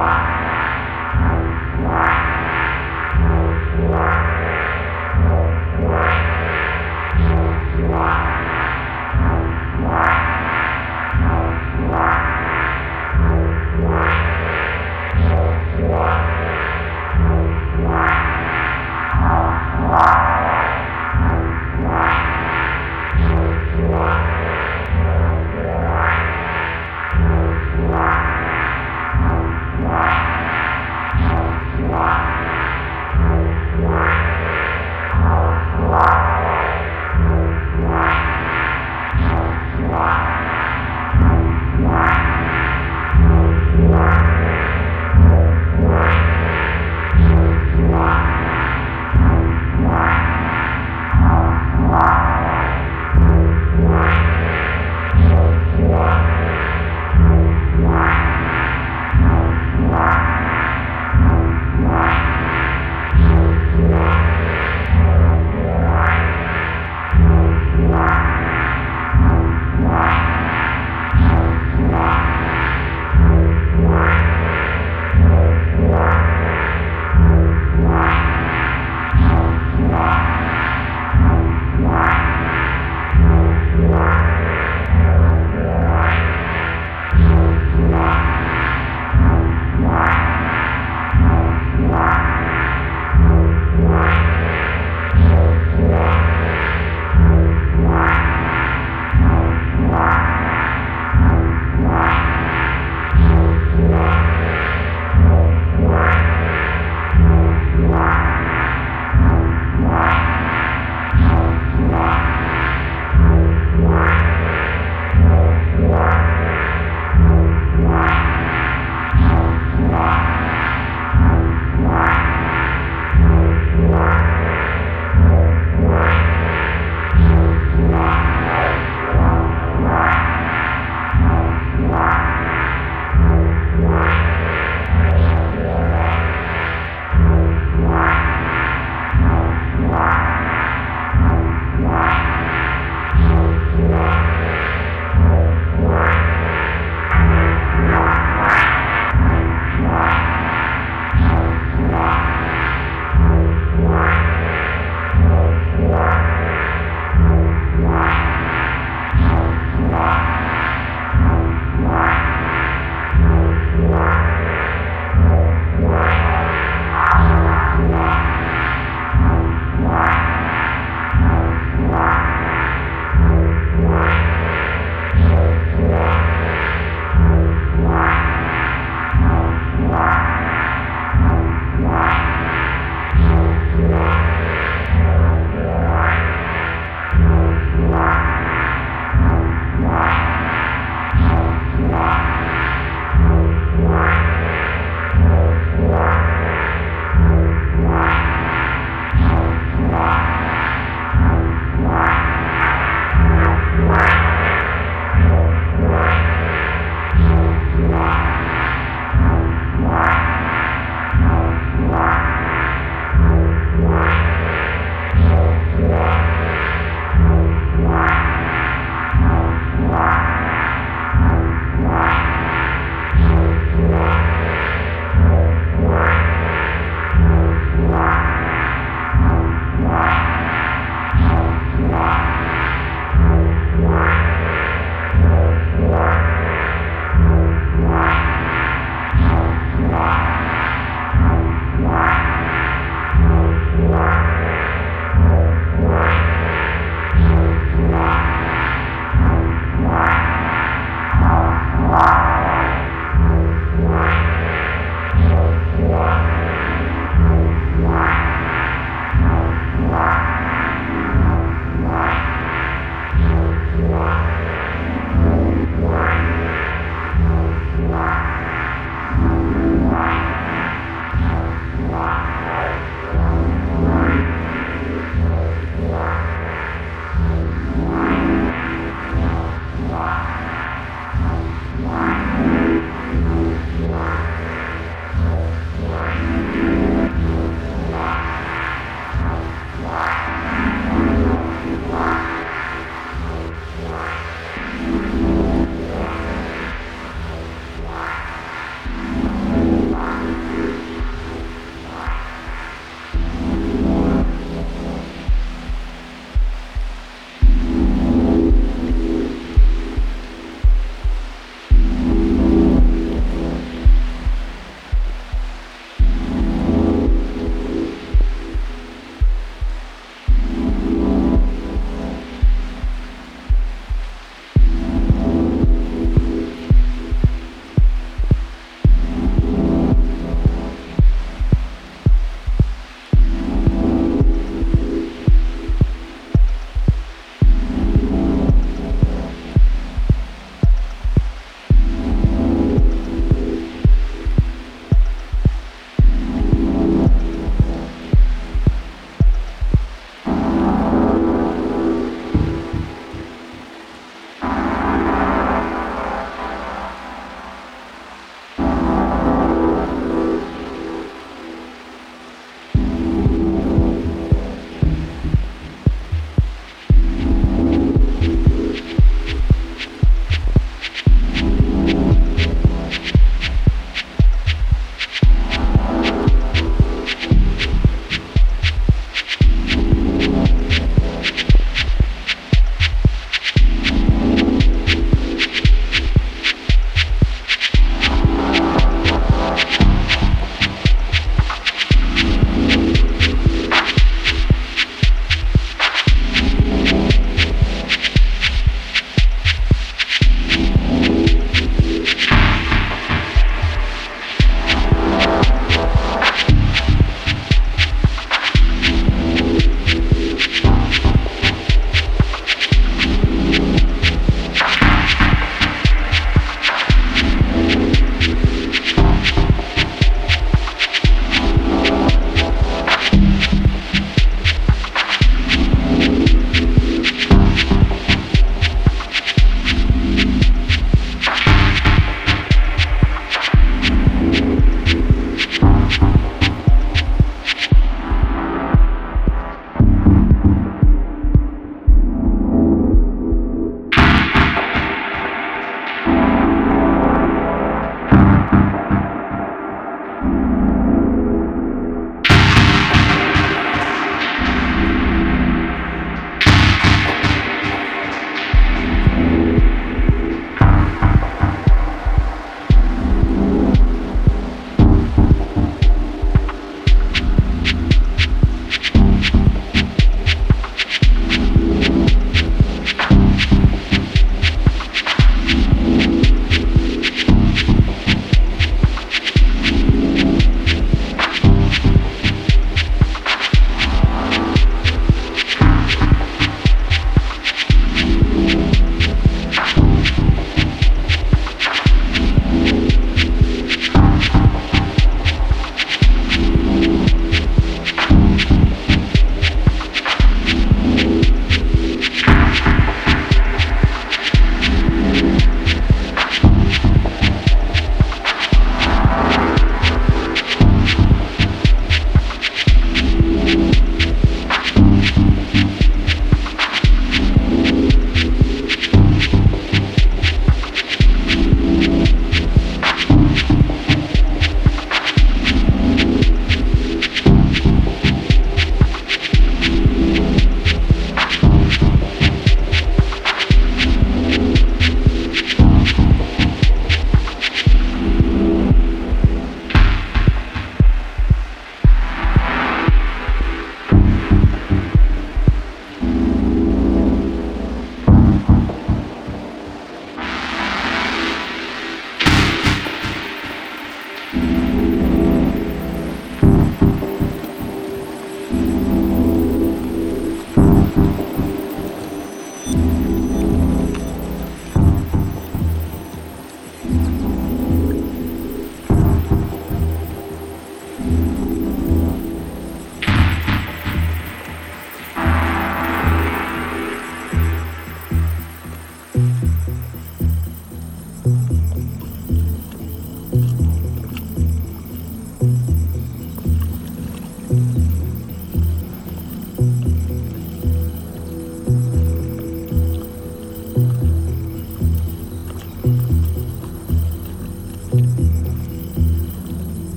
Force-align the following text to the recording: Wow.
Wow. 0.00 0.39